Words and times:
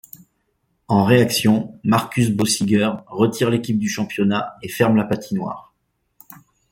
En 0.87 1.03
réaction, 1.03 1.79
Markus 1.83 2.31
Bösiger 2.31 2.89
retire 3.05 3.51
l’équipe 3.51 3.77
du 3.77 3.87
championnat 3.87 4.55
et 4.63 4.67
ferme 4.67 4.95
la 4.95 5.03
patinoire. 5.03 5.75